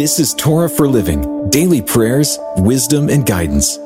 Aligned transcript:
This 0.00 0.18
is 0.18 0.32
Torah 0.32 0.70
for 0.70 0.88
Living 0.88 1.50
daily 1.50 1.82
prayers, 1.82 2.38
wisdom, 2.56 3.10
and 3.10 3.26
guidance. 3.26 3.76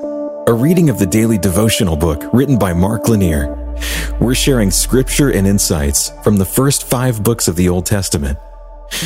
A 0.46 0.54
reading 0.54 0.88
of 0.88 1.01
the 1.01 1.06
daily 1.06 1.38
devotional 1.38 1.96
book 1.96 2.22
written 2.33 2.56
by 2.56 2.72
Mark 2.72 3.09
Lanier. 3.09 3.77
We're 4.21 4.37
sharing 4.37 4.71
scripture 4.71 5.30
and 5.30 5.45
insights 5.45 6.12
from 6.22 6.37
the 6.37 6.45
first 6.45 6.88
five 6.88 7.24
books 7.24 7.48
of 7.48 7.56
the 7.56 7.69
Old 7.69 7.85
Testament. 7.87 8.38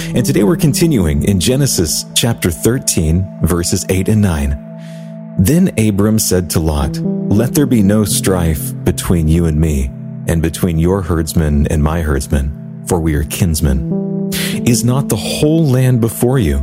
And 0.09 0.27
today 0.27 0.45
we're 0.45 0.59
continuing 0.59 1.23
in 1.23 1.41
Genesis 1.41 2.05
chapter 2.15 2.51
13, 2.51 3.41
verses 3.43 3.87
8 3.89 4.11
and 4.11 4.21
9. 4.21 5.37
Then 5.39 5.73
Abram 5.79 6.19
said 6.19 6.51
to 6.51 6.61
Lot, 6.61 6.99
Let 6.99 7.55
there 7.55 7.65
be 7.65 7.83
no 7.83 8.05
strife 8.05 8.75
between 8.85 9.29
you 9.29 9.47
and 9.47 9.59
me, 9.59 9.87
and 10.27 10.43
between 10.43 10.79
your 10.79 11.01
herdsmen 11.01 11.69
and 11.69 11.83
my 11.83 12.03
herdsmen, 12.03 12.85
for 12.87 13.01
we 13.01 13.15
are 13.15 13.25
kinsmen. 13.25 14.29
Is 14.67 14.85
not 14.85 15.09
the 15.09 15.17
whole 15.17 15.65
land 15.65 16.03
before 16.03 16.39
you? 16.39 16.63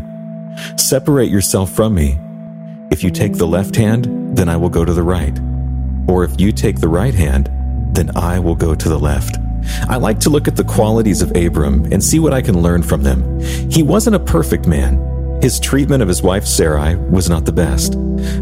Separate 0.77 1.29
yourself 1.29 1.71
from 1.71 1.95
me. 1.95 2.19
If 2.91 3.03
you 3.03 3.11
take 3.11 3.33
the 3.33 3.47
left 3.47 3.75
hand, 3.75 4.37
then 4.37 4.49
I 4.49 4.57
will 4.57 4.69
go 4.69 4.85
to 4.85 4.93
the 4.93 5.03
right. 5.03 5.37
Or 6.07 6.23
if 6.23 6.39
you 6.39 6.51
take 6.51 6.79
the 6.79 6.87
right 6.87 7.13
hand, 7.13 7.49
then 7.95 8.15
I 8.15 8.39
will 8.39 8.55
go 8.55 8.75
to 8.75 8.89
the 8.89 8.99
left. 8.99 9.37
I 9.89 9.97
like 9.97 10.19
to 10.21 10.29
look 10.29 10.47
at 10.47 10.55
the 10.55 10.63
qualities 10.63 11.21
of 11.21 11.35
Abram 11.35 11.91
and 11.91 12.03
see 12.03 12.19
what 12.19 12.33
I 12.33 12.41
can 12.41 12.61
learn 12.61 12.83
from 12.83 13.03
them. 13.03 13.39
He 13.71 13.83
wasn't 13.83 14.15
a 14.15 14.19
perfect 14.19 14.67
man. 14.67 15.39
His 15.41 15.59
treatment 15.59 16.01
of 16.01 16.07
his 16.07 16.21
wife 16.21 16.45
Sarai 16.45 16.95
was 16.95 17.29
not 17.29 17.45
the 17.45 17.51
best, 17.51 17.95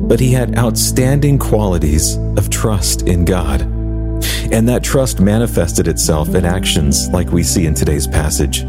but 0.07 0.19
he 0.19 0.31
had 0.31 0.57
outstanding 0.57 1.39
qualities 1.39 2.17
of 2.38 2.49
trust 2.49 3.03
in 3.03 3.25
God. 3.25 3.61
And 4.52 4.69
that 4.69 4.83
trust 4.83 5.19
manifested 5.19 5.88
itself 5.88 6.35
in 6.35 6.45
actions 6.45 7.09
like 7.09 7.31
we 7.31 7.43
see 7.43 7.66
in 7.66 7.73
today's 7.73 8.07
passage. 8.07 8.63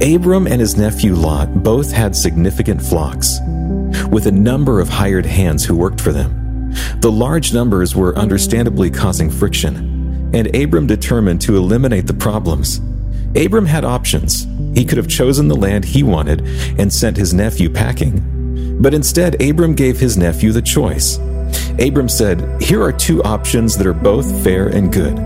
Abram 0.00 0.46
and 0.46 0.60
his 0.60 0.76
nephew 0.76 1.14
Lot 1.14 1.64
both 1.64 1.90
had 1.90 2.14
significant 2.14 2.80
flocks, 2.80 3.40
with 4.10 4.26
a 4.26 4.32
number 4.32 4.80
of 4.80 4.88
hired 4.88 5.26
hands 5.26 5.64
who 5.64 5.76
worked 5.76 6.00
for 6.00 6.12
them. 6.12 6.72
The 7.00 7.10
large 7.10 7.52
numbers 7.52 7.96
were 7.96 8.16
understandably 8.16 8.92
causing 8.92 9.28
friction, 9.28 10.30
and 10.32 10.54
Abram 10.54 10.86
determined 10.86 11.40
to 11.42 11.56
eliminate 11.56 12.06
the 12.06 12.14
problems. 12.14 12.80
Abram 13.34 13.66
had 13.66 13.84
options. 13.84 14.46
He 14.72 14.84
could 14.84 14.98
have 14.98 15.08
chosen 15.08 15.48
the 15.48 15.56
land 15.56 15.84
he 15.84 16.04
wanted 16.04 16.42
and 16.78 16.92
sent 16.92 17.16
his 17.16 17.34
nephew 17.34 17.68
packing. 17.68 18.78
But 18.80 18.94
instead, 18.94 19.42
Abram 19.42 19.74
gave 19.74 19.98
his 19.98 20.16
nephew 20.16 20.52
the 20.52 20.62
choice. 20.62 21.18
Abram 21.80 22.08
said, 22.08 22.62
Here 22.62 22.82
are 22.82 22.92
two 22.92 23.20
options 23.24 23.76
that 23.76 23.86
are 23.86 23.94
both 23.94 24.44
fair 24.44 24.68
and 24.68 24.92
good. 24.92 25.18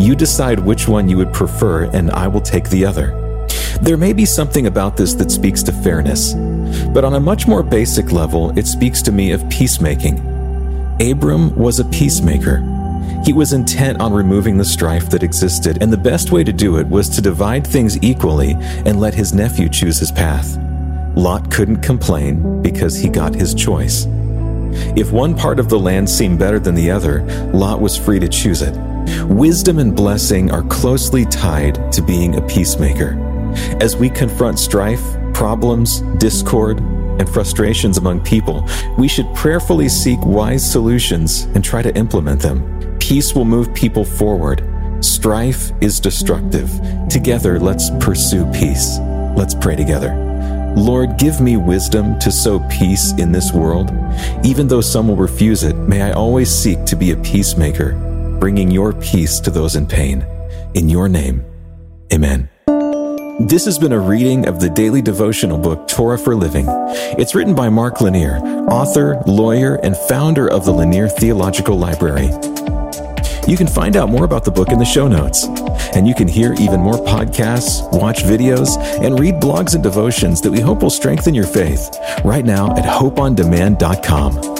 You 0.00 0.14
decide 0.14 0.58
which 0.58 0.88
one 0.88 1.06
you 1.06 1.18
would 1.18 1.34
prefer, 1.34 1.84
and 1.84 2.10
I 2.12 2.28
will 2.28 2.40
take 2.40 2.70
the 2.70 2.86
other. 2.86 3.25
There 3.82 3.96
may 3.96 4.12
be 4.12 4.24
something 4.24 4.66
about 4.66 4.96
this 4.96 5.14
that 5.14 5.30
speaks 5.30 5.62
to 5.64 5.72
fairness, 5.72 6.34
but 6.92 7.04
on 7.04 7.14
a 7.14 7.20
much 7.20 7.46
more 7.46 7.62
basic 7.62 8.10
level, 8.10 8.56
it 8.58 8.66
speaks 8.66 9.02
to 9.02 9.12
me 9.12 9.32
of 9.32 9.48
peacemaking. 9.50 10.18
Abram 11.00 11.54
was 11.56 11.78
a 11.78 11.84
peacemaker. 11.84 12.62
He 13.24 13.32
was 13.32 13.52
intent 13.52 14.00
on 14.00 14.12
removing 14.12 14.56
the 14.56 14.64
strife 14.64 15.10
that 15.10 15.22
existed, 15.22 15.82
and 15.82 15.92
the 15.92 15.96
best 15.98 16.32
way 16.32 16.42
to 16.42 16.52
do 16.52 16.78
it 16.78 16.86
was 16.86 17.08
to 17.10 17.20
divide 17.20 17.66
things 17.66 18.02
equally 18.02 18.52
and 18.86 18.98
let 18.98 19.14
his 19.14 19.34
nephew 19.34 19.68
choose 19.68 19.98
his 19.98 20.10
path. 20.10 20.56
Lot 21.14 21.50
couldn't 21.50 21.82
complain 21.82 22.62
because 22.62 22.96
he 22.96 23.08
got 23.08 23.34
his 23.34 23.54
choice. 23.54 24.06
If 24.96 25.12
one 25.12 25.34
part 25.36 25.58
of 25.58 25.68
the 25.68 25.78
land 25.78 26.08
seemed 26.08 26.38
better 26.38 26.58
than 26.58 26.74
the 26.74 26.90
other, 26.90 27.22
Lot 27.52 27.80
was 27.80 27.96
free 27.96 28.18
to 28.20 28.28
choose 28.28 28.62
it. 28.62 28.76
Wisdom 29.26 29.78
and 29.78 29.94
blessing 29.94 30.50
are 30.50 30.62
closely 30.62 31.24
tied 31.26 31.92
to 31.92 32.02
being 32.02 32.36
a 32.36 32.46
peacemaker. 32.46 33.25
As 33.80 33.96
we 33.96 34.10
confront 34.10 34.58
strife, 34.58 35.02
problems, 35.34 36.00
discord, 36.18 36.78
and 37.18 37.28
frustrations 37.28 37.98
among 37.98 38.20
people, 38.20 38.68
we 38.98 39.08
should 39.08 39.32
prayerfully 39.34 39.88
seek 39.88 40.18
wise 40.22 40.68
solutions 40.70 41.42
and 41.54 41.64
try 41.64 41.82
to 41.82 41.94
implement 41.96 42.40
them. 42.40 42.98
Peace 42.98 43.34
will 43.34 43.44
move 43.44 43.72
people 43.74 44.04
forward. 44.04 44.62
Strife 45.00 45.70
is 45.80 46.00
destructive. 46.00 46.70
Together, 47.08 47.60
let's 47.60 47.90
pursue 48.00 48.44
peace. 48.52 48.98
Let's 49.36 49.54
pray 49.54 49.76
together. 49.76 50.22
Lord, 50.76 51.16
give 51.16 51.40
me 51.40 51.56
wisdom 51.56 52.18
to 52.18 52.30
sow 52.30 52.60
peace 52.68 53.12
in 53.18 53.32
this 53.32 53.52
world. 53.52 53.90
Even 54.44 54.68
though 54.68 54.82
some 54.82 55.08
will 55.08 55.16
refuse 55.16 55.62
it, 55.62 55.74
may 55.74 56.02
I 56.02 56.12
always 56.12 56.50
seek 56.50 56.84
to 56.84 56.96
be 56.96 57.12
a 57.12 57.16
peacemaker, 57.16 57.92
bringing 58.38 58.70
your 58.70 58.92
peace 58.92 59.40
to 59.40 59.50
those 59.50 59.76
in 59.76 59.86
pain. 59.86 60.26
In 60.74 60.90
your 60.90 61.08
name, 61.08 61.44
amen. 62.12 62.50
This 63.38 63.66
has 63.66 63.78
been 63.78 63.92
a 63.92 64.00
reading 64.00 64.48
of 64.48 64.60
the 64.60 64.70
daily 64.70 65.02
devotional 65.02 65.58
book 65.58 65.86
Torah 65.88 66.18
for 66.18 66.34
Living. 66.34 66.64
It's 67.18 67.34
written 67.34 67.54
by 67.54 67.68
Mark 67.68 68.00
Lanier, 68.00 68.38
author, 68.70 69.22
lawyer, 69.26 69.74
and 69.82 69.94
founder 69.94 70.50
of 70.50 70.64
the 70.64 70.72
Lanier 70.72 71.06
Theological 71.06 71.78
Library. 71.78 72.28
You 73.46 73.58
can 73.58 73.66
find 73.66 73.94
out 73.94 74.08
more 74.08 74.24
about 74.24 74.44
the 74.44 74.50
book 74.50 74.70
in 74.70 74.78
the 74.78 74.86
show 74.86 75.06
notes, 75.06 75.44
and 75.94 76.08
you 76.08 76.14
can 76.14 76.28
hear 76.28 76.54
even 76.54 76.80
more 76.80 76.96
podcasts, 77.04 77.86
watch 77.92 78.22
videos, 78.22 78.78
and 79.04 79.20
read 79.20 79.34
blogs 79.34 79.74
and 79.74 79.82
devotions 79.82 80.40
that 80.40 80.50
we 80.50 80.60
hope 80.60 80.82
will 80.82 80.88
strengthen 80.88 81.34
your 81.34 81.46
faith 81.46 81.94
right 82.24 82.46
now 82.46 82.74
at 82.74 82.84
hopeondemand.com. 82.84 84.55